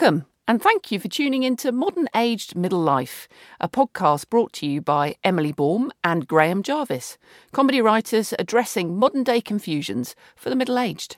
[0.00, 3.26] Welcome, and thank you for tuning in to Modern Aged Middle Life,
[3.58, 7.18] a podcast brought to you by Emily Baum and Graham Jarvis,
[7.50, 11.16] comedy writers addressing modern day confusions for the middle aged.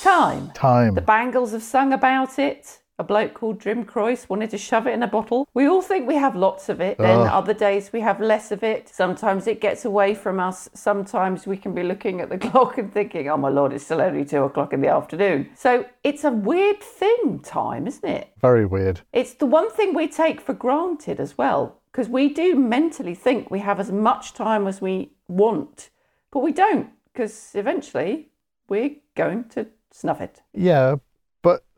[0.00, 0.52] Time.
[0.52, 0.94] Time.
[0.94, 2.83] The Bangles have sung about it.
[2.96, 5.48] A bloke called Jim Croce wanted to shove it in a bottle.
[5.52, 7.26] We all think we have lots of it, then Ugh.
[7.26, 8.88] other days we have less of it.
[8.88, 10.68] Sometimes it gets away from us.
[10.74, 14.00] Sometimes we can be looking at the clock and thinking, oh my lord, it's still
[14.00, 15.50] only two o'clock in the afternoon.
[15.56, 18.30] So it's a weird thing, time, isn't it?
[18.40, 19.00] Very weird.
[19.12, 23.50] It's the one thing we take for granted as well, because we do mentally think
[23.50, 25.90] we have as much time as we want,
[26.30, 28.28] but we don't, because eventually
[28.68, 30.42] we're going to snuff it.
[30.52, 30.96] Yeah,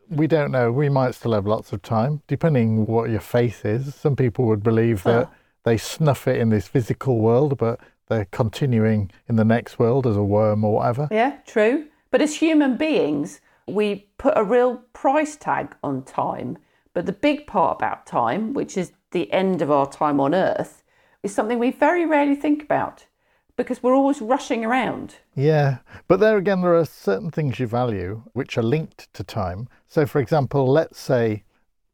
[0.08, 0.70] we don't know.
[0.72, 3.94] We might still have lots of time, depending what your faith is.
[3.94, 5.30] Some people would believe that Oh.
[5.64, 10.16] they snuff it in this physical world, but they're continuing in the next world as
[10.16, 11.08] a worm or whatever.
[11.10, 11.86] Yeah, true.
[12.10, 16.58] But as human beings, we put a real price tag on time.
[16.94, 20.82] But the big part about time, which is the end of our time on earth,
[21.22, 23.06] is something we very rarely think about
[23.56, 25.16] because we're always rushing around.
[25.34, 29.68] Yeah, but there again, there are certain things you value which are linked to time.
[29.88, 31.44] So, for example, let's say,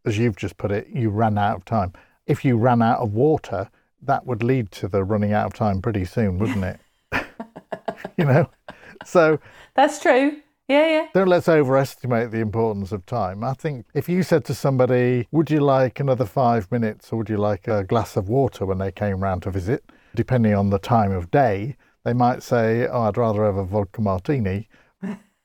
[0.04, 1.92] as you've just put it, you ran out of time.
[2.26, 3.70] If you ran out of water,
[4.02, 6.80] that would lead to the running out of time pretty soon, wouldn't it?
[8.16, 8.50] you know?
[9.04, 9.38] So,
[9.74, 10.38] That's true.
[10.68, 11.06] Yeah, yeah.
[11.12, 13.44] don't let's overestimate the importance of time.
[13.44, 17.28] I think if you said to somebody, Would you like another five minutes or would
[17.28, 19.84] you like a glass of water when they came round to visit?
[20.14, 24.00] Depending on the time of day, they might say, Oh, I'd rather have a vodka
[24.00, 24.68] martini.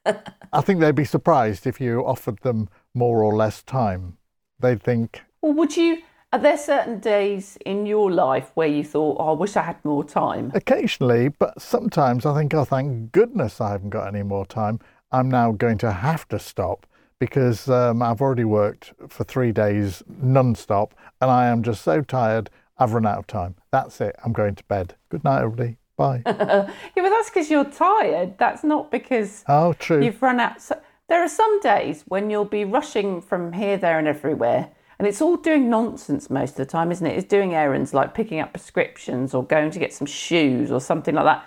[0.06, 4.18] I think they'd be surprised if you offered them more or less time.
[4.60, 6.02] They'd think, Well, would you?
[6.34, 9.84] Are there certain days in your life where you thought, oh, I wish I had
[9.86, 10.52] more time?
[10.54, 14.80] occasionally, but sometimes I think, Oh, thank goodness I haven't got any more time.
[15.12, 16.86] I'm now going to have to stop
[17.20, 22.02] because um, I've already worked for three days non stop and I am just so
[22.02, 22.49] tired.
[22.80, 23.55] I've run out of time.
[23.71, 24.15] That's it.
[24.23, 24.95] I'm going to bed.
[25.10, 25.77] Good night, everybody.
[25.95, 26.21] Bye.
[26.26, 28.38] Yeah, but that's because you're tired.
[28.38, 30.04] That's not because oh, true.
[30.04, 30.61] you've run out.
[30.61, 30.80] So,
[31.10, 34.70] there are some days when you'll be rushing from here, there, and everywhere.
[34.99, 37.17] And it's all doing nonsense most of the time, isn't it?
[37.17, 41.16] It's doing errands like picking up prescriptions or going to get some shoes or something
[41.16, 41.45] like that.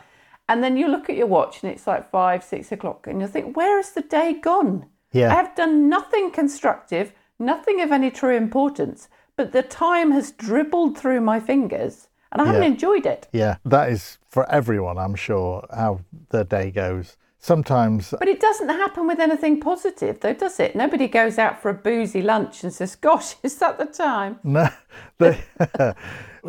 [0.49, 3.27] And then you look at your watch and it's like five, six o'clock, and you
[3.27, 4.87] think, where has the day gone?
[5.13, 5.33] Yeah.
[5.33, 9.09] I have done nothing constructive, nothing of any true importance,
[9.41, 12.69] but the time has dribbled through my fingers and I haven't Yeah.
[12.69, 13.27] enjoyed it.
[13.33, 17.17] Yeah, that is for everyone, I'm sure, how the day goes.
[17.39, 20.77] Sometimes But it doesn't happen with anything positive, though, does it?
[20.77, 24.39] Nobody goes out for a boozy lunch and says, Gosh, is that the time?
[24.45, 24.69] No,
[25.17, 25.41] they,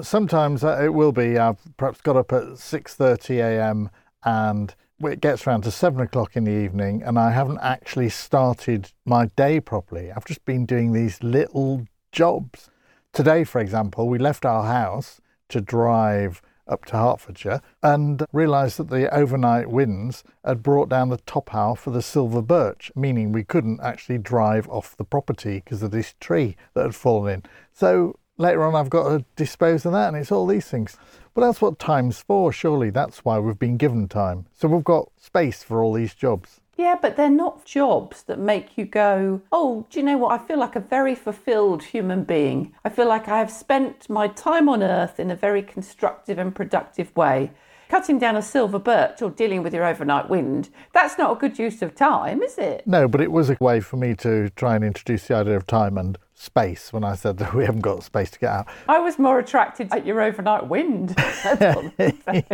[0.02, 1.38] sometimes uh, it will be.
[1.38, 3.90] I've perhaps got up at six thirty a.m.
[4.26, 8.92] and it gets round to seven o'clock in the evening, and I haven't actually started
[9.06, 10.12] my day properly.
[10.12, 12.68] I've just been doing these little jobs.
[13.14, 18.90] Today, for example, we left our house to drive up to Hertfordshire and realised that
[18.90, 23.44] the overnight winds had brought down the top half of the silver birch, meaning we
[23.44, 27.44] couldn't actually drive off the property because of this tree that had fallen in.
[27.74, 30.98] So later on, I've got to dispose of that, and it's all these things.
[31.34, 32.92] But that's what time's for, surely.
[32.92, 34.46] That's why we've been given time.
[34.54, 36.61] So we've got space for all these jobs.
[36.78, 40.40] Yeah, but they're not jobs that make you go, Oh, do you know what?
[40.40, 42.74] I feel like a very fulfilled human being.
[42.84, 46.56] I feel like I have spent my time on earth in a very constructive and
[46.56, 47.52] productive way.
[47.90, 51.60] Cutting down a silver birch or dealing with your overnight wind, that's not a good
[51.60, 52.88] use of time, is it?
[52.88, 55.68] No, but it was a way for me to try and introduce the idea of
[55.68, 58.68] time and space when I said that we haven't got space to get out.
[58.88, 61.16] I was more attracted at your overnight wind.
[61.44, 62.46] That's all I'm saying.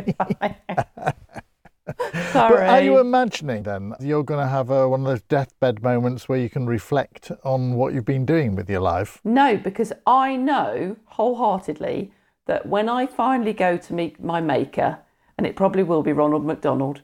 [2.32, 2.58] Sorry.
[2.58, 6.28] But are you imagining then you're going to have uh, one of those deathbed moments
[6.28, 9.20] where you can reflect on what you've been doing with your life?
[9.24, 12.12] No, because I know wholeheartedly
[12.46, 15.00] that when I finally go to meet my maker,
[15.38, 17.02] and it probably will be Ronald McDonald,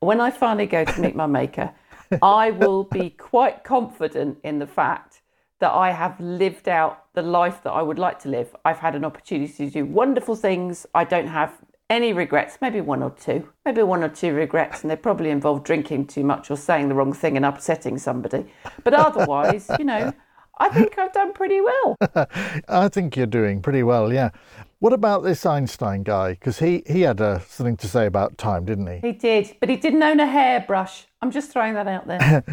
[0.00, 1.72] when I finally go to meet my maker,
[2.22, 5.22] I will be quite confident in the fact
[5.60, 8.54] that I have lived out the life that I would like to live.
[8.64, 10.86] I've had an opportunity to do wonderful things.
[10.94, 11.52] I don't have
[11.90, 15.64] any regrets, maybe one or two, maybe one or two regrets, and they probably involve
[15.64, 18.46] drinking too much or saying the wrong thing and upsetting somebody.
[18.84, 20.12] But otherwise, you know,
[20.58, 21.96] I think I've done pretty well.
[22.68, 24.30] I think you're doing pretty well, yeah.
[24.78, 26.30] What about this Einstein guy?
[26.32, 28.98] Because he, he had uh, something to say about time, didn't he?
[29.00, 31.06] He did, but he didn't own a hairbrush.
[31.20, 32.44] I'm just throwing that out there.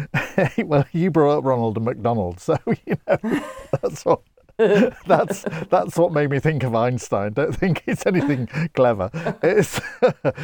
[0.66, 3.40] well, you brought up Ronald and McDonald, so, you know,
[3.80, 4.22] that's what.
[5.06, 7.32] that's that's what made me think of Einstein.
[7.32, 9.08] Don't think it's anything clever.
[9.40, 9.80] It's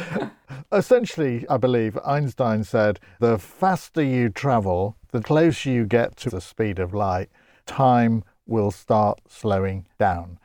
[0.71, 6.39] essentially, I believe, Einstein said, the faster you travel, the closer you get to the
[6.39, 7.29] speed of light,
[7.65, 10.39] time will start slowing down.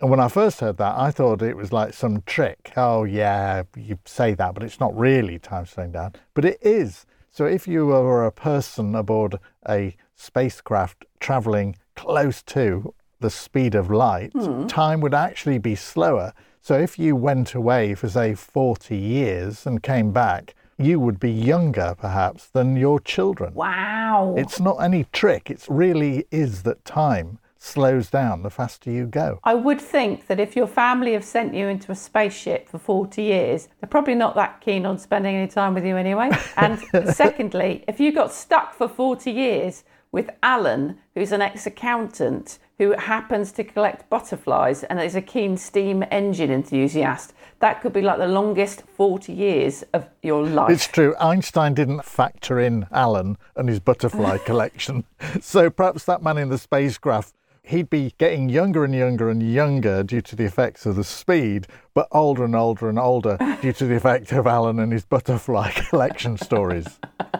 [0.00, 2.72] And when I first heard that, I thought it was like some trick.
[2.76, 6.12] Oh, yeah, you say that, but it's not really time slowing down.
[6.34, 7.04] But it is.
[7.32, 13.90] So if you were a person aboard a spacecraft traveling close to the speed of
[13.90, 14.68] light, mm.
[14.68, 16.32] time would actually be slower.
[16.60, 21.30] So if you went away for, say, 40 years and came back, you would be
[21.30, 23.54] younger, perhaps, than your children.
[23.54, 24.34] Wow.
[24.36, 25.50] It's not any trick.
[25.50, 29.40] It really is that time slows down the faster you go.
[29.42, 33.22] I would think that if your family have sent you into a spaceship for 40
[33.22, 36.30] years, they're probably not that keen on spending any time with you anyway.
[36.56, 36.78] And
[37.14, 42.92] secondly, if you got stuck for 40 years with Alan, who's an ex accountant who
[42.92, 48.18] happens to collect butterflies and is a keen steam engine enthusiast, that could be like
[48.18, 50.70] the longest 40 years of your life.
[50.70, 51.16] It's true.
[51.18, 55.04] Einstein didn't factor in Alan and his butterfly collection.
[55.40, 57.34] So perhaps that man in the spacecraft
[57.68, 61.66] he'd be getting younger and younger and younger due to the effects of the speed,
[61.92, 65.70] but older and older and older due to the effect of Alan and his butterfly
[65.90, 66.98] collection stories.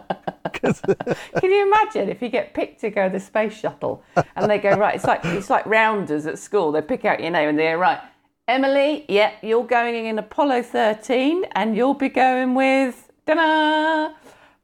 [1.40, 4.02] Can you imagine if you get picked to go the space shuttle
[4.36, 4.94] and they go right?
[4.94, 6.72] It's like it's like rounders at school.
[6.72, 8.00] They pick out your name and they're right.
[8.46, 14.14] Emily, yeah, you're going in Apollo 13 and you'll be going with ta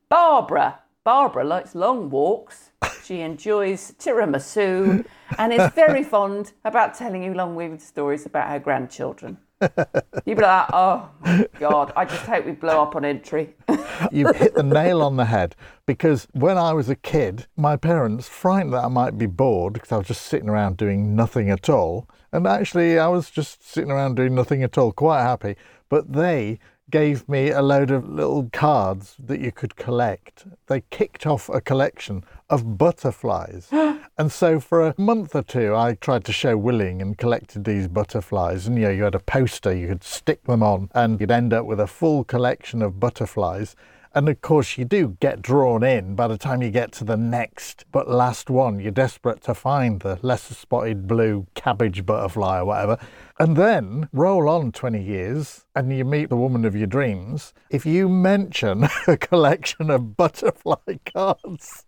[0.09, 0.79] Barbara.
[1.05, 2.71] Barbara likes long walks.
[3.05, 5.05] She enjoys tiramisu
[5.39, 9.37] and is very fond about telling you long-winded stories about her grandchildren.
[9.61, 13.55] You'd be like, oh my God, I just hope we blow up on entry.
[14.13, 15.55] You've hit the nail on the head
[15.87, 19.93] because when I was a kid, my parents, frightened that I might be bored because
[19.93, 22.09] I was just sitting around doing nothing at all.
[22.33, 25.57] And actually, I was just sitting around doing nothing at all, quite happy.
[25.89, 26.59] But they
[26.95, 30.45] gave me a load of little cards that you could collect.
[30.69, 33.69] They kicked off a collection of butterflies.
[34.17, 37.89] and so for a month or two, I tried to show willing and collected these
[37.89, 38.69] butterflies.
[38.69, 41.53] And you know, you had a poster, you could stick them on, and you'd end
[41.53, 43.75] up with a full collection of butterflies.
[44.17, 47.17] And of course, you do get drawn in by the time you get to the
[47.17, 48.79] next but last one.
[48.79, 52.99] You're desperate to find the lesser spotted blue cabbage butterfly or whatever.
[53.41, 57.53] And then roll on 20 years and you meet the woman of your dreams.
[57.71, 60.77] If you mention a collection of butterfly
[61.13, 61.85] cards,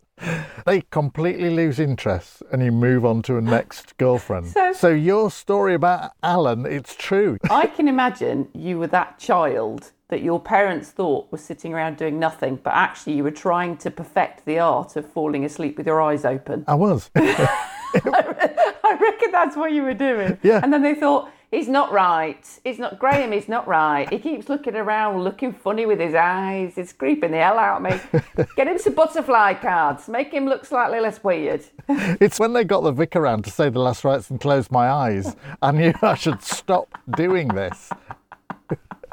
[0.67, 4.49] they completely lose interest and you move on to a next girlfriend.
[4.49, 7.39] So, so, your story about Alan, it's true.
[7.51, 12.19] I can imagine you were that child that your parents thought was sitting around doing
[12.19, 16.01] nothing, but actually you were trying to perfect the art of falling asleep with your
[16.01, 16.65] eyes open.
[16.69, 17.11] I was.
[17.17, 20.39] I reckon that's what you were doing.
[20.43, 20.61] Yeah.
[20.63, 22.45] And then they thought, he's not right.
[22.65, 24.09] He's not, Graham, he's not right.
[24.11, 26.77] He keeps looking around, looking funny with his eyes.
[26.77, 28.45] It's creeping the hell out of me.
[28.57, 30.09] Get him some butterfly cards.
[30.09, 31.65] Make him look slightly less weird.
[31.89, 34.89] it's when they got the vicar around to say the last rites and close my
[34.89, 35.37] eyes.
[35.63, 37.91] I knew I should stop doing this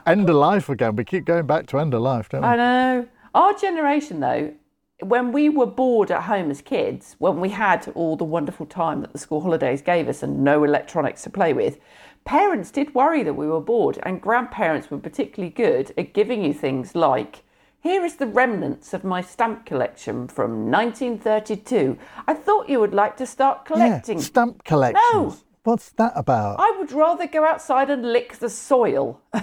[0.05, 0.95] end of life again.
[0.95, 2.47] We keep going back to end of life, don't we?
[2.47, 3.07] I know.
[3.33, 4.53] Our generation, though,
[5.01, 9.01] when we were bored at home as kids, when we had all the wonderful time
[9.01, 11.79] that the school holidays gave us and no electronics to play with,
[12.25, 16.53] parents did worry that we were bored, and grandparents were particularly good at giving you
[16.53, 17.43] things like.
[17.81, 21.97] Here is the remnants of my stamp collection from 1932.
[22.27, 24.19] I thought you would like to start collecting.
[24.19, 25.03] Yeah, stamp collections.
[25.13, 25.35] No.
[25.63, 26.59] What's that about?
[26.59, 29.21] I would rather go outside and lick the soil.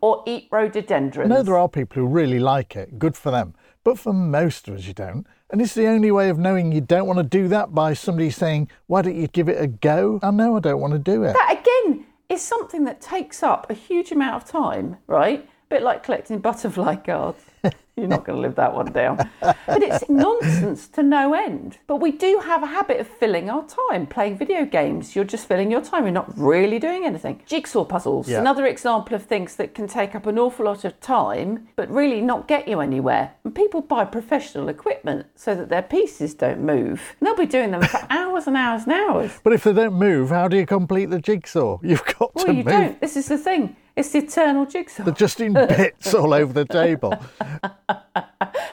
[0.00, 1.28] or eat rhododendrons.
[1.28, 2.98] No, there are people who really like it.
[2.98, 3.54] Good for them.
[3.86, 5.24] But for most of us, you don't.
[5.48, 8.30] And it's the only way of knowing you don't want to do that by somebody
[8.30, 10.18] saying, why don't you give it a go?
[10.24, 11.34] I know I don't want to do it.
[11.34, 15.38] That, again, is something that takes up a huge amount of time, right?
[15.38, 17.44] A bit like collecting butterfly cards.
[17.96, 19.16] You're not going to live that one down.
[19.40, 21.78] But it's nonsense to no end.
[21.86, 25.16] But we do have a habit of filling our time playing video games.
[25.16, 26.04] You're just filling your time.
[26.04, 27.40] You're not really doing anything.
[27.46, 28.38] Jigsaw puzzles, yeah.
[28.38, 32.20] another example of things that can take up an awful lot of time, but really
[32.20, 33.32] not get you anywhere.
[33.44, 37.16] And people buy professional equipment so that their pieces don't move.
[37.18, 39.32] And they'll be doing them for hours and hours and hours.
[39.42, 41.78] But if they don't move, how do you complete the jigsaw?
[41.82, 43.00] You've got to well, to you don't.
[43.00, 43.74] This is the thing.
[43.96, 45.04] It's the eternal jigsaw.
[45.04, 47.14] They're just in bits all over the table.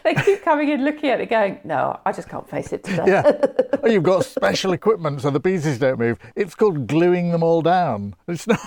[0.03, 3.03] They keep coming in, looking at it, going, "No, I just can't face it today."
[3.07, 3.31] Yeah.
[3.85, 6.17] Oh, you've got special equipment so the pieces don't move.
[6.37, 8.15] It's called gluing them all down.
[8.29, 8.61] It's not.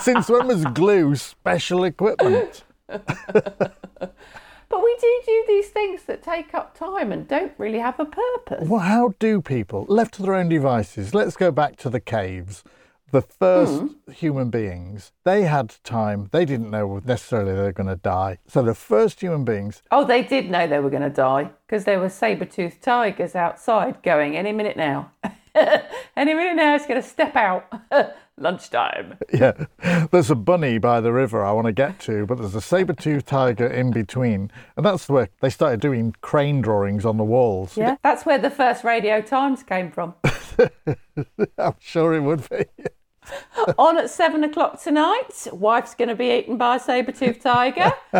[0.02, 2.62] Since when was glue special equipment?
[4.74, 8.04] But we do do these things that take up time and don't really have a
[8.06, 8.68] purpose.
[8.68, 12.64] Well, how do people, left to their own devices, let's go back to the caves.
[13.14, 14.10] The first Hmm.
[14.10, 16.28] human beings, they had time.
[16.32, 18.38] They didn't know necessarily they were going to die.
[18.48, 21.84] So the first human beings, Oh, they did know they were going to die because
[21.84, 25.12] there were saber-toothed tigers outside going any minute now.
[26.16, 27.66] any minute now, it's going to step out.
[28.36, 29.16] Lunchtime.
[29.32, 29.52] yeah,
[30.10, 33.28] there's a bunny by the river I want to get to, but there's a saber-toothed
[33.28, 34.50] tiger in between.
[34.76, 37.76] And that's where they started doing crane drawings on the walls.
[37.76, 40.14] Yeah, that's where the first Radio Times came from.
[41.58, 42.64] I'm sure it would be.
[43.78, 47.92] On at seven o'clock tonight, wife's going to be eaten by a saber-toothed tiger.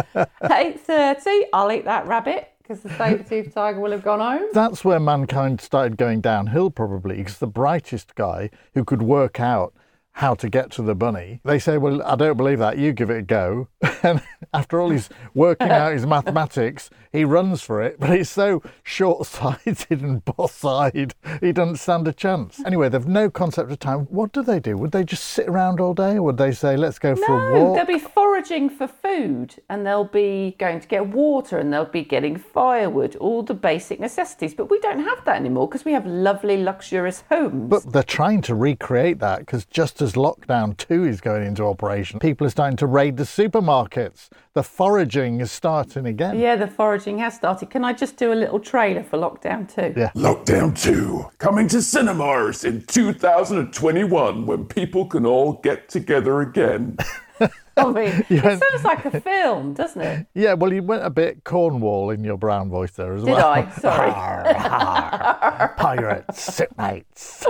[0.51, 4.49] Eight thirty, I'll eat that rabbit because the saber-toothed tiger will have gone home.
[4.53, 9.75] That's where mankind started going downhill, probably, because the brightest guy who could work out
[10.19, 12.79] how to get to the bunny, they say, Well, I don't believe that.
[12.79, 13.69] You give it a go.
[14.05, 14.21] And
[14.53, 19.27] after all he's working out his mathematics, he runs for it, but he's so short
[19.27, 22.61] sighted and boss eyed, he doesn't stand a chance.
[22.67, 24.01] Anyway, they've no concept of time.
[24.11, 24.77] What do they do?
[24.77, 27.55] Would they just sit around all day, or would they say, Let's go for a
[27.55, 27.77] No, walk?
[27.77, 32.05] they'll be foraging for food and they'll be going to get water and they'll be
[32.05, 34.53] getting firewood, all the basic necessities.
[34.53, 37.71] But we don't have that anymore because we have lovely, luxurious homes.
[37.71, 42.21] But they're trying to recreate that because just as lockdown 2 is going into operation,
[42.21, 44.29] people are starting to raid the supermarkets.
[44.53, 46.39] The foraging is starting again.
[46.39, 47.71] yeah, the foraging has started.
[47.71, 49.99] Can I just do a little trailer for lockdown two?
[49.99, 50.11] Yeah.
[50.15, 56.97] Lockdown 2, coming to cinemas in 2021 when people can all get together again.
[57.77, 60.27] I mean, it sounds like a film, doesn't it?
[60.35, 63.49] Yeah, well, you went a bit Cornwall in your brown voice there as Did well.
[63.49, 63.69] I?
[63.81, 64.11] Sorry.
[64.11, 67.45] Arr, arr, pirates, shipmates.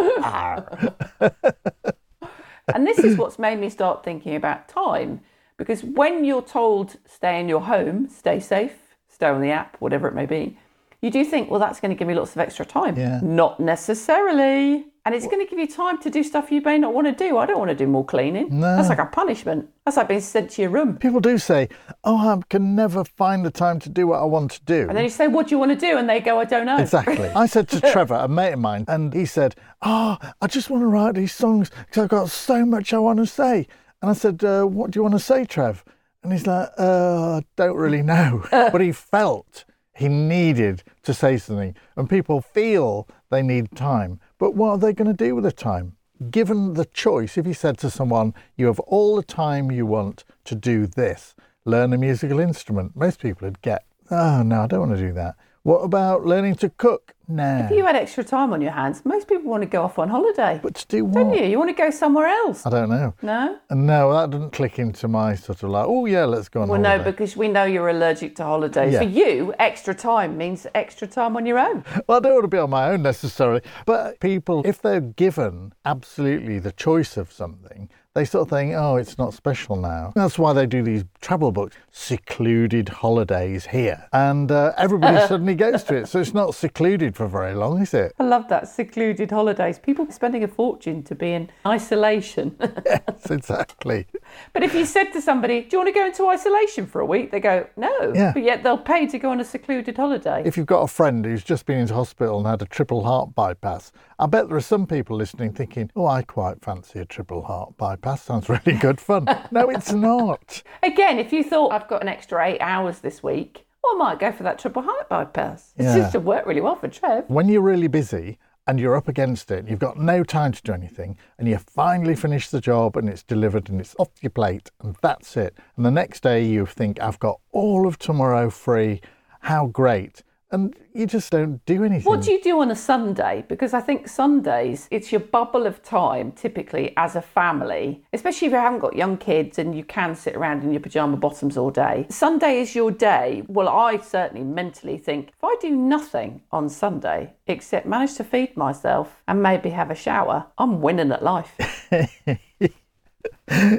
[2.72, 5.20] And this is what's made me start thinking about time.
[5.56, 10.08] Because when you're told stay in your home, stay safe, stay on the app, whatever
[10.08, 10.58] it may be,
[11.00, 12.96] you do think, well, that's going to give me lots of extra time.
[12.96, 13.20] Yeah.
[13.22, 14.86] Not necessarily.
[15.06, 17.12] And it's going to give you time to do stuff you may not want to
[17.12, 17.36] do.
[17.36, 18.58] I don't want to do more cleaning.
[18.58, 18.74] No.
[18.74, 19.68] That's like a punishment.
[19.84, 20.96] That's like being sent to your room.
[20.96, 21.68] People do say,
[22.04, 24.88] oh, I can never find the time to do what I want to do.
[24.88, 25.98] And then you say, what do you want to do?
[25.98, 26.78] And they go, I don't know.
[26.78, 27.28] Exactly.
[27.28, 30.82] I said to Trevor, a mate of mine, and he said, Oh, I just want
[30.82, 33.66] to write these songs because I've got so much I want to say.
[34.00, 35.84] And I said, uh, What do you want to say, Trev?
[36.22, 38.42] And he's like, uh, I don't really know.
[38.50, 41.76] but he felt he needed to say something.
[41.96, 44.20] And people feel they need time.
[44.38, 45.96] But what are they going to do with the time?
[46.30, 50.24] Given the choice, if you said to someone, You have all the time you want
[50.44, 54.80] to do this, learn a musical instrument, most people would get, Oh, no, I don't
[54.80, 55.36] want to do that.
[55.62, 57.13] What about learning to cook?
[57.26, 57.64] Nah.
[57.64, 60.08] If you had extra time on your hands, most people want to go off on
[60.08, 60.60] holiday.
[60.62, 61.24] But to do what?
[61.24, 61.44] don't you?
[61.44, 62.66] You want to go somewhere else.
[62.66, 63.14] I don't know.
[63.22, 63.58] No?
[63.70, 66.88] No, that didn't click into my sort of like, oh yeah, let's go on holiday.
[66.88, 68.92] Well, no, because we know you're allergic to holidays.
[68.92, 68.98] Yeah.
[69.00, 71.84] For you, extra time means extra time on your own.
[72.06, 73.62] Well, I don't want to be on my own necessarily.
[73.86, 78.94] But people, if they're given absolutely the choice of something, they sort of think, oh,
[78.94, 80.12] it's not special now.
[80.14, 84.06] That's why they do these travel books, secluded holidays here.
[84.12, 86.06] And uh, everybody suddenly goes to it.
[86.06, 88.12] So it's not secluded for very long, is it?
[88.20, 89.80] I love that secluded holidays.
[89.80, 92.56] People spending a fortune to be in isolation.
[92.86, 94.06] Yes, exactly.
[94.52, 97.06] but if you said to somebody, Do you want to go into isolation for a
[97.06, 97.30] week?
[97.30, 98.12] They go, No.
[98.14, 98.32] Yeah.
[98.32, 100.42] But yet they'll pay to go on a secluded holiday.
[100.44, 103.34] If you've got a friend who's just been into hospital and had a triple heart
[103.34, 107.42] bypass, I bet there are some people listening thinking, oh, I quite fancy a triple
[107.42, 108.03] heart bypass.
[108.04, 109.26] Sounds really good fun.
[109.50, 110.62] no, it's not.
[110.82, 114.18] Again, if you thought, I've got an extra eight hours this week, well, I might
[114.18, 115.72] go for that triple heart bypass.
[115.76, 115.94] It Yeah.
[115.94, 117.24] seems to work really well for Trev.
[117.28, 120.72] When you're really busy and you're up against it, you've got no time to do
[120.72, 124.70] anything, and you finally finish the job and it's delivered and it's off your plate,
[124.82, 125.54] and that's it.
[125.76, 129.00] And the next day you think, I've got all of tomorrow free.
[129.40, 130.22] How great.
[130.50, 132.04] And you just don't do anything.
[132.04, 133.44] What do you do on a Sunday?
[133.48, 138.52] Because I think Sundays, it's your bubble of time, typically as a family, especially if
[138.52, 141.70] you haven't got young kids and you can sit around in your pajama bottoms all
[141.70, 142.06] day.
[142.08, 143.42] Sunday is your day.
[143.48, 148.56] Well, I certainly mentally think if I do nothing on Sunday except manage to feed
[148.56, 151.52] myself and maybe have a shower, I'm winning at life.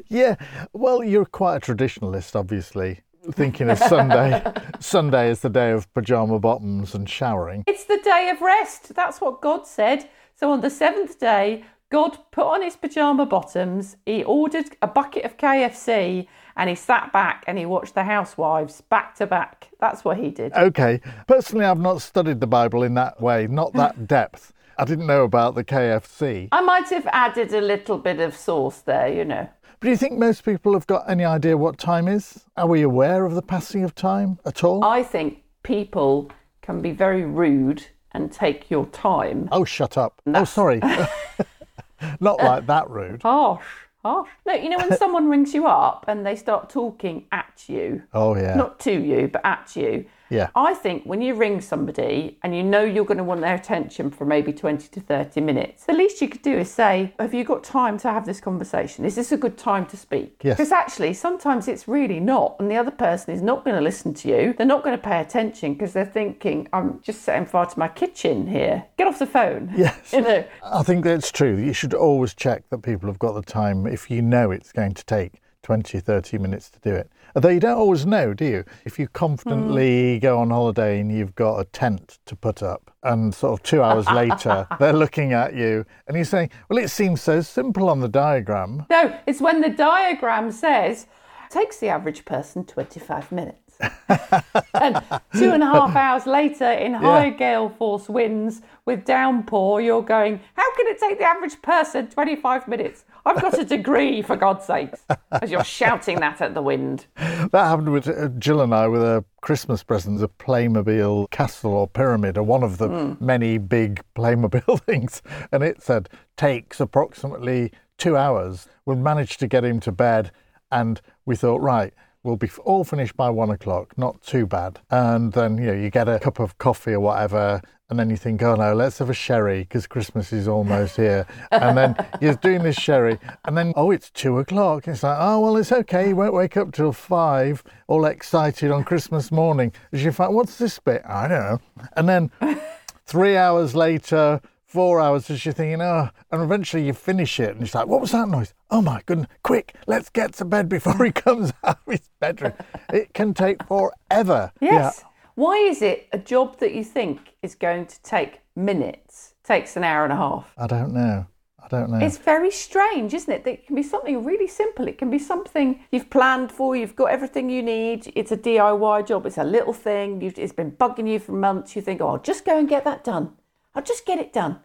[0.09, 0.35] Yeah,
[0.73, 3.01] well, you're quite a traditionalist, obviously,
[3.33, 4.43] thinking of Sunday.
[4.79, 7.63] Sunday is the day of pajama bottoms and showering.
[7.67, 8.93] It's the day of rest.
[8.95, 10.09] That's what God said.
[10.35, 15.23] So on the seventh day, God put on his pajama bottoms, he ordered a bucket
[15.23, 16.27] of KFC,
[16.57, 19.69] and he sat back and he watched the housewives back to back.
[19.79, 20.53] That's what he did.
[20.53, 24.53] Okay, personally, I've not studied the Bible in that way, not that depth.
[24.77, 26.49] I didn't know about the KFC.
[26.51, 29.47] I might have added a little bit of sauce there, you know.
[29.79, 32.45] But do you think most people have got any idea what time is?
[32.57, 34.83] Are we aware of the passing of time at all?
[34.83, 39.49] I think people can be very rude and take your time.
[39.51, 40.21] oh, shut up.
[40.27, 40.79] Oh, sorry.
[42.19, 43.21] Not like that rude.
[43.23, 43.63] Harsh,
[44.03, 44.29] harsh.
[44.45, 48.35] No, you know when someone rings you up and they start talking at you, Oh,
[48.35, 48.55] yeah.
[48.55, 50.05] not to you, but at you.
[50.29, 50.49] Yeah.
[50.55, 54.09] I think when you ring somebody and you know you're going to want their attention
[54.11, 57.43] for maybe 20 to 30 minutes, the least you could do is say, Have you
[57.43, 59.05] got time to have this conversation?
[59.05, 60.41] Is this a good time to speak?
[60.43, 60.57] Yes.
[60.57, 62.55] Because actually, sometimes it's really not.
[62.59, 64.53] And the other person is not going to listen to you.
[64.53, 67.87] They're not going to pay attention because they're thinking, I'm just setting fire to my
[67.87, 68.85] kitchen here.
[68.97, 69.73] Get off the phone.
[69.75, 69.95] Yes.
[70.15, 71.57] You know, I think that's true.
[71.57, 74.93] You should always check that people have got the time if you know it's going
[74.93, 77.09] to take 20, 30 minutes to do it.
[77.35, 78.63] Although you don't always know, do you?
[78.85, 80.19] If you confidently hmm.
[80.19, 83.81] go on holiday and you've got a tent to put up, and sort of two
[83.81, 87.99] hours later they're looking at you and you're saying, Well, it seems so simple on
[87.99, 88.85] the diagram.
[88.91, 91.07] no, it's when the diagram says,
[91.49, 93.77] takes the average person 25 minutes.
[94.09, 95.03] and
[95.33, 100.39] two and a half hours later, in high gale force winds with downpour, you're going,
[100.53, 103.05] How can it take the average person 25 minutes?
[103.25, 107.07] I've got a degree, for God's sakes, as you're shouting that at the wind.
[107.15, 111.87] That happened with uh, Jill and I with a Christmas present, a Playmobil castle or
[111.87, 115.21] pyramid, or one of the many big Playmobil things.
[115.51, 118.67] And it said, takes approximately two hours.
[118.85, 120.31] We managed to get him to bed.
[120.71, 121.93] And we thought, right,
[122.25, 124.79] we'll be all finished by one o'clock, not too bad.
[124.89, 127.61] And then, you know, you get a cup of coffee or whatever.
[127.87, 131.27] And then you think, oh no, let's have a sherry because Christmas is almost here.
[131.51, 134.87] And then you're doing this sherry, and then, oh, it's two o'clock.
[134.87, 136.09] It's like, oh, well, it's okay.
[136.09, 139.71] You won't wake up till five, all excited on Christmas morning.
[139.91, 141.03] As you find, what's this bit?
[141.05, 141.59] I don't know.
[141.95, 142.31] And then
[143.05, 147.61] three hours later, four hours, as you're thinking, oh, and eventually you finish it, and
[147.61, 148.53] it's like, what was that noise?
[148.69, 152.53] Oh my goodness, quick, let's get to bed before he comes out of his bedroom.
[152.91, 154.51] It can take forever.
[154.59, 155.03] Yes.
[155.35, 159.83] Why is it a job that you think is going to take minutes takes an
[159.83, 160.51] hour and a half?
[160.57, 161.27] I don't know.
[161.59, 161.97] I don't know.
[161.97, 163.43] It's very strange, isn't it?
[163.43, 164.87] That it can be something really simple.
[164.87, 168.11] It can be something you've planned for, you've got everything you need.
[168.15, 170.21] It's a DIY job, it's a little thing.
[170.21, 171.75] You've, it's been bugging you for months.
[171.75, 173.33] You think, oh, I'll just go and get that done.
[173.75, 174.59] I'll just get it done.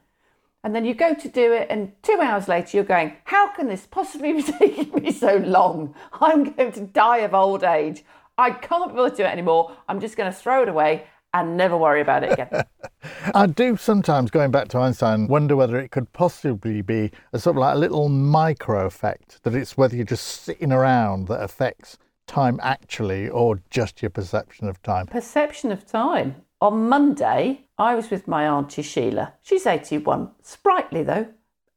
[0.62, 3.66] And then you go to do it, and two hours later, you're going, How can
[3.66, 5.94] this possibly be taking me so long?
[6.20, 8.04] I'm going to die of old age.
[8.38, 9.76] I can't be able to do it anymore.
[9.88, 12.64] I'm just going to throw it away and never worry about it again.
[13.34, 17.56] I do sometimes, going back to Einstein, wonder whether it could possibly be a sort
[17.56, 21.98] of like a little micro effect, that it's whether you're just sitting around that affects
[22.26, 25.06] time actually or just your perception of time.
[25.06, 26.36] Perception of time.
[26.60, 29.32] On Monday, I was with my auntie Sheila.
[29.42, 31.28] She's 81, sprightly though,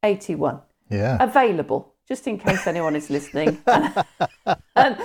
[0.04, 0.60] 81.
[0.90, 1.18] Yeah.
[1.24, 4.04] Available, just in case anyone is listening and,
[4.76, 4.98] and-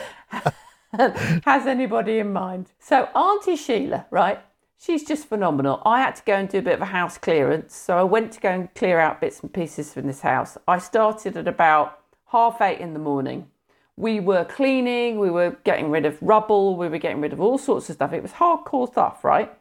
[0.91, 2.73] and has anybody in mind.
[2.79, 4.41] So, Auntie Sheila, right?
[4.79, 5.83] She's just phenomenal.
[5.85, 7.77] I had to go and do a bit of a house clearance.
[7.77, 10.57] So, I went to go and clear out bits and pieces from this house.
[10.67, 13.49] I started at about half eight in the morning.
[13.97, 17.59] We were cleaning, we were getting rid of rubble, we were getting rid of all
[17.59, 18.15] sorts of stuff.
[18.15, 19.53] It was hardcore stuff, right?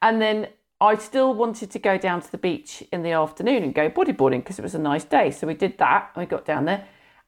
[0.00, 0.48] And then
[0.82, 4.38] I still wanted to go down to the beach in the afternoon and go bodyboarding
[4.38, 5.30] because it was a nice day.
[5.30, 6.10] So we did that.
[6.16, 6.84] We got down there.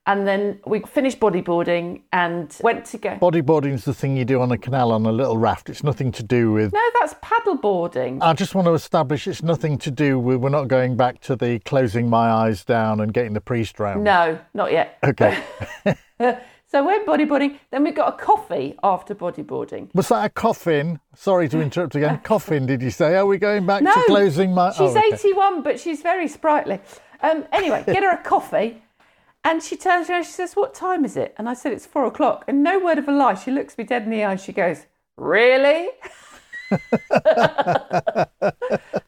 [0.07, 3.17] And then we finished bodyboarding and went to go.
[3.17, 5.71] Bodyboarding's the thing you do on a canal on a little raft.
[5.71, 6.73] It's nothing to do with.
[6.73, 8.19] No, that's paddleboarding.
[8.23, 10.39] I just want to establish it's nothing to do with.
[10.39, 14.03] We're not going back to the closing my eyes down and getting the priest round.
[14.03, 14.99] No, not yet.
[15.05, 15.43] Okay.
[16.75, 17.57] So we went bodyboarding.
[17.71, 19.95] Then we got a coffee after bodyboarding.
[19.95, 20.99] Was that a coffin?
[21.15, 22.19] Sorry to interrupt again.
[22.25, 23.15] Coffin, did you say?
[23.15, 24.73] Are we going back No, to closing my?
[24.73, 25.15] She's oh, okay.
[25.15, 26.81] 81, but she's very sprightly.
[27.21, 28.83] Um, anyway, get her a coffee.
[29.45, 31.33] And she turns around, she says, What time is it?
[31.39, 32.45] And I said, It's four o'clock.
[32.49, 34.35] And no word of a lie, she looks me dead in the eye.
[34.35, 34.85] She goes,
[35.17, 35.91] Really?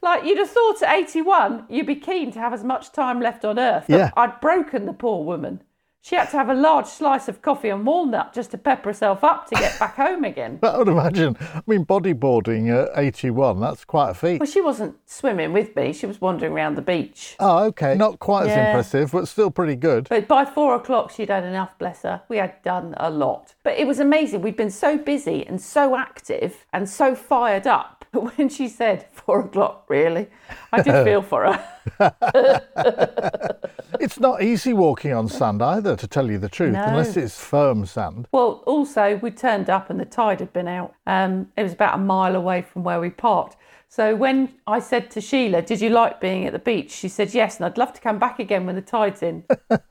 [0.01, 3.43] like you'd have thought at 81, you'd be keen to have as much time left
[3.43, 3.87] on earth.
[3.89, 4.11] But Yeah.
[4.15, 5.63] I'd broken the poor woman.
[6.01, 9.23] She had to have a large slice of coffee and walnut just to pepper herself
[9.25, 10.59] up to get back home again.
[10.63, 11.35] I would imagine.
[11.53, 14.39] I mean, bodyboarding at 81, that's quite a feat.
[14.39, 17.35] Well, she wasn't swimming with me, she was wandering around the beach.
[17.39, 17.95] Oh, okay.
[17.95, 18.67] Not quite as Yeah.
[18.69, 20.07] impressive, but still pretty good.
[20.09, 22.21] But by four o'clock, she'd had enough, bless her.
[22.29, 23.55] We had done a lot.
[23.63, 24.41] But it was amazing.
[24.41, 27.96] We'd been so busy and so active and so fired up.
[28.17, 30.25] But when she said four o'clock, really,
[30.73, 31.63] I did feel for her.
[33.99, 36.83] It's not easy walking on sand either, to tell you the truth, No.
[36.83, 38.27] unless it's firm sand.
[38.31, 40.93] Well, also, we turned up and the tide had been out.
[41.05, 43.55] Um, it was about a mile away from where we parked.
[43.87, 46.91] So when I said to Sheila, Did you like being at the beach?
[46.91, 49.43] She said, Yes, and I'd love to come back again when the tide's in.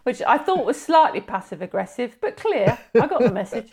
[0.04, 2.78] Which I thought was slightly passive aggressive, but clear.
[2.94, 3.70] I got the message.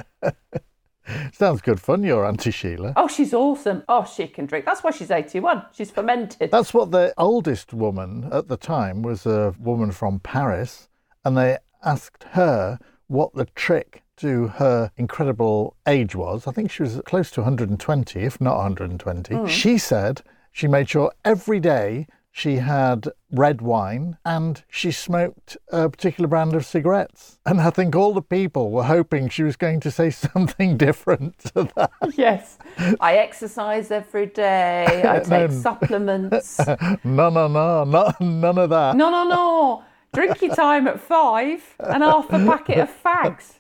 [1.34, 2.93] Sounds good fun, your Auntie Sheila.
[2.96, 3.84] Oh, she's awesome.
[3.88, 4.65] Oh, she can drink.
[4.65, 5.65] That's why she's 81.
[5.74, 6.52] She's fermented.
[6.52, 10.89] That's what the oldest woman at the time was a woman from Paris,
[11.24, 16.48] and they asked her what the trick to her incredible age was.
[16.48, 19.36] I think she was close to 120, if not 120.
[19.36, 19.46] Hmm.
[19.46, 25.89] She said she made sure every day she had red wine and she smoked a
[25.89, 27.39] particular brand of cigarettes.
[27.47, 31.39] And I think all the people were hoping she was going to say something different
[31.56, 31.91] to that.
[32.15, 32.60] Yes.
[33.00, 35.02] I exercise every day.
[35.08, 36.60] I take supplements.
[37.04, 38.95] No, no, no, not, none of that.
[38.95, 39.84] No, no, no.
[40.13, 43.60] Drinky time at five and half a packet of fags.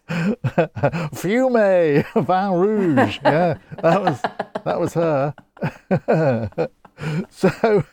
[1.15, 3.19] Fume, Vin Rouge.
[3.23, 4.21] Yeah, that was
[4.65, 5.33] that was her.
[7.29, 7.83] so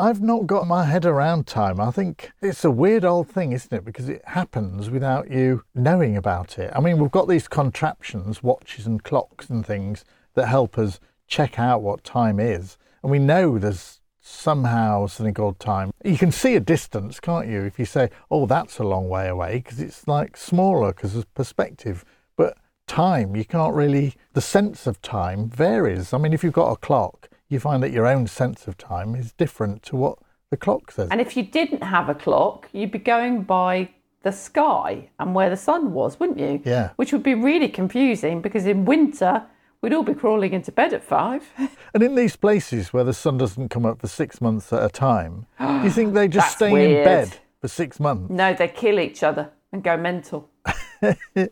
[0.00, 1.80] I've not got my head around time.
[1.80, 3.84] I think it's a weird old thing, isn't it?
[3.84, 6.72] Because it happens without you knowing about it.
[6.72, 11.58] I mean, we've got these contraptions, watches and clocks and things that help us check
[11.58, 12.78] out what time is.
[13.02, 15.90] And we know there's somehow something called time.
[16.04, 17.62] You can see a distance, can't you?
[17.64, 21.34] If you say, oh, that's a long way away, because it's like smaller because of
[21.34, 22.04] perspective.
[22.36, 22.56] But
[22.86, 26.12] time, you can't really, the sense of time varies.
[26.14, 29.14] I mean, if you've got a clock, you find that your own sense of time
[29.14, 30.18] is different to what
[30.50, 31.08] the clock says.
[31.10, 33.90] And if you didn't have a clock, you'd be going by
[34.22, 36.60] the sky and where the sun was, wouldn't you?
[36.64, 36.90] Yeah.
[36.96, 39.44] Which would be really confusing because in winter,
[39.80, 41.44] we'd all be crawling into bed at five.
[41.94, 44.90] And in these places where the sun doesn't come up for six months at a
[44.90, 48.30] time, do you think they just stay in bed for six months?
[48.30, 50.50] no, they kill each other and go mental.
[51.02, 51.48] I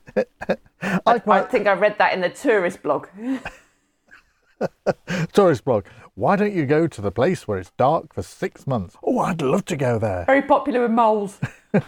[1.07, 3.09] I quite, think I read that in the tourist blog.
[5.33, 8.97] tourist blog, why don't you go to the place where it's dark for six months?
[9.03, 10.25] Oh, I'd love to go there.
[10.27, 11.39] Very popular with moles.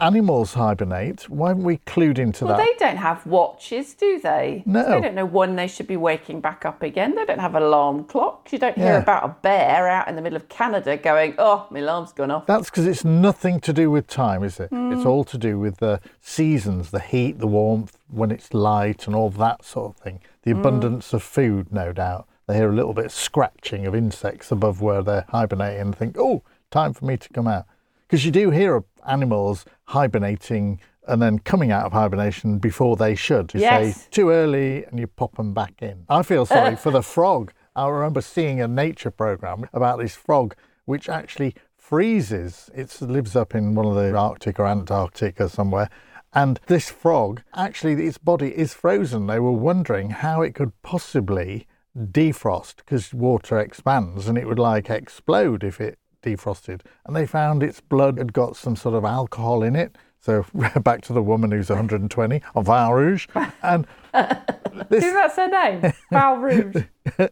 [0.00, 1.28] Animals hibernate.
[1.28, 2.64] Why haven't we clued into Well, that?
[2.66, 4.62] they don't have watches, do they?
[4.66, 4.82] No.
[4.84, 7.14] They don't know when they should be waking back up again.
[7.14, 8.52] They don't have alarm clocks.
[8.52, 8.98] You don't hear Yeah.
[9.02, 12.46] about a bear out in the middle of Canada going, oh, my alarm's gone off.
[12.46, 14.70] That's because it's nothing to do with time, is it?
[14.70, 14.92] Hmm.
[14.92, 19.14] It's all to do with the seasons, the heat, the warmth, when it's light, and
[19.14, 20.20] all that sort of thing.
[20.42, 20.60] The Hmm.
[20.60, 22.26] abundance of food, no doubt.
[22.46, 26.16] They hear a little bit of scratching of insects above where they're hibernating and think,
[26.18, 27.64] oh, time for me to come out.
[28.06, 33.14] Because you do hear of animals hibernating and then coming out of hibernation before they
[33.14, 33.54] should.
[33.54, 33.96] You Yes.
[33.96, 36.04] say too early and you pop them back in.
[36.08, 37.52] I feel sorry for the frog.
[37.74, 42.70] I remember seeing a nature program about this frog which actually freezes.
[42.74, 45.88] It lives up in one of the Arctic or Antarctic or somewhere.
[46.34, 49.26] And this frog, actually, its body is frozen.
[49.26, 51.66] They were wondering how it could possibly
[51.96, 56.80] defrost because water expands and it would like explode if it defrosted.
[57.04, 59.96] And they found its blood had got some sort of alcohol in it.
[60.20, 60.46] So
[60.82, 63.26] back to the woman who's 120 of Vin Rouge.
[63.62, 65.92] And this Isn't that her name?
[66.10, 66.84] Val Rouge.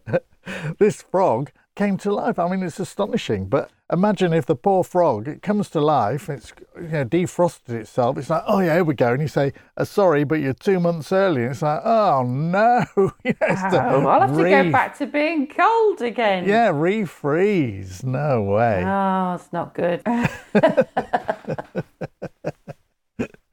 [0.78, 2.38] this frog came to life.
[2.38, 3.46] I mean, it's astonishing.
[3.46, 8.18] But imagine if the poor frog it comes to life, it's you know defrosted itself.
[8.18, 9.14] It's like, oh yeah, here we go.
[9.14, 11.42] And you say, uh, sorry, but you're two months early.
[11.42, 12.84] And it's like, oh no.
[13.24, 16.46] You know, Oh, I'll have to go back to being cold again.
[16.46, 18.04] Yeah, refreeze.
[18.04, 18.84] No way.
[18.84, 20.02] Oh, it's not good.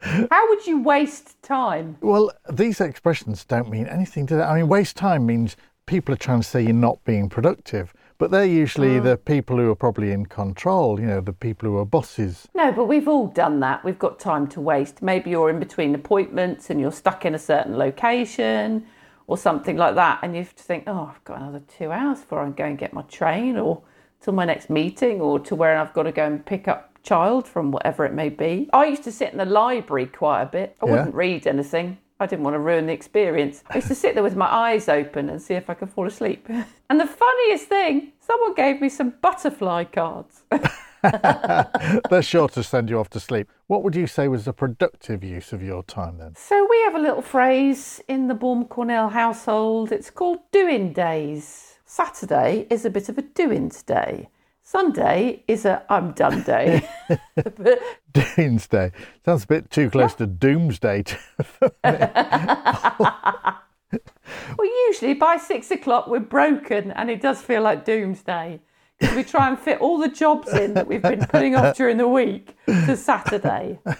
[0.01, 1.97] How would you waste time?
[2.01, 4.49] Well, these expressions don't mean anything to that.
[4.49, 8.31] I mean, waste time means people are trying to say you're not being productive, but
[8.31, 9.03] they're usually mm.
[9.03, 12.47] the people who are probably in control, you know, the people who are bosses.
[12.55, 13.83] No, but we've all done that.
[13.83, 15.01] We've got time to waste.
[15.01, 18.85] Maybe you're in between appointments and you're stuck in a certain location
[19.27, 22.19] or something like that, and you have to think, oh, I've got another two hours
[22.19, 23.81] before I can go and get my train or
[24.21, 27.47] till my next meeting or to where I've got to go and pick up child
[27.47, 28.69] from whatever it may be.
[28.73, 30.75] I used to sit in the library quite a bit.
[30.81, 30.91] I Yeah.
[30.91, 31.97] wouldn't read anything.
[32.19, 33.63] I didn't want to ruin the experience.
[33.69, 36.07] I used to sit there with my eyes open and see if I could fall
[36.07, 36.47] asleep.
[36.89, 40.43] And the funniest thing, someone gave me some butterfly cards.
[42.09, 43.51] They're sure to send you off to sleep.
[43.67, 46.33] What would you say was a productive use of your time then?
[46.37, 49.91] So we have a little phrase in the Baum Cornell household.
[49.91, 51.75] It's called doing days.
[51.85, 54.29] Saturday is a bit of a doings day.
[54.67, 56.85] Sunday is a I'm done day.
[58.13, 58.91] Doomsday.
[59.23, 61.03] Sounds a bit too close to doomsday.
[61.03, 61.17] To...
[64.57, 68.59] well, usually by six o'clock, we're broken and it does feel like doomsday.
[68.99, 71.95] Because we try and fit all the jobs in that we've been putting off during
[71.95, 73.79] the week to Saturday.
[73.85, 73.93] Do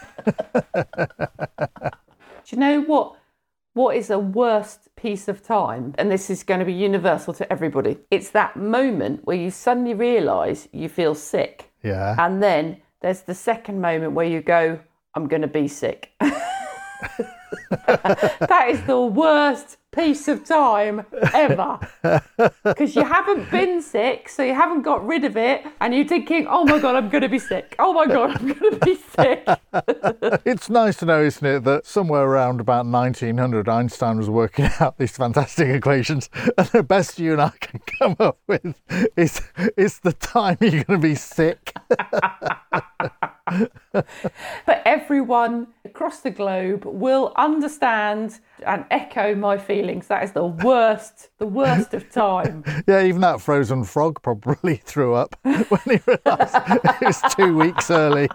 [2.50, 3.16] you know what?
[3.78, 5.94] What is the worst piece of time?
[6.00, 8.00] And this is going to be universal to everybody.
[8.10, 11.72] It's that moment where you suddenly realise you feel sick.
[11.84, 12.16] Yeah.
[12.18, 14.80] And then there's the second moment where you go,
[15.14, 16.12] I'm going to be sick.
[17.88, 21.80] that is the worst piece of time ever.
[22.64, 26.46] Because you haven't been sick, so you haven't got rid of it, and you're thinking,
[26.48, 27.76] oh my God, I'm going to be sick.
[27.80, 29.48] Oh my God, I'm going to be sick.
[30.46, 34.98] It's nice to know, isn't it, that somewhere around about 1900, Einstein was working out
[34.98, 38.76] these fantastic equations, and the best you and I can come up with
[39.16, 39.42] is,
[39.76, 41.74] is the time you're going to be sick.
[43.92, 50.08] but everyone across the globe will understand and echo my feelings.
[50.08, 52.64] That is the worst, the worst of time.
[52.88, 57.92] Yeah, even that frozen frog probably threw up when he realised it was two weeks
[57.92, 58.30] early.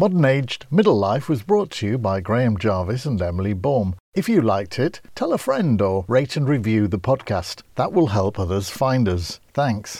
[0.00, 3.96] Modern Aged Middle Life was brought to you by Graham Jarvis and Emily Baum.
[4.14, 7.62] If you liked it, tell a friend or rate and review the podcast.
[7.74, 9.40] That will help others find us.
[9.54, 9.96] Thanks.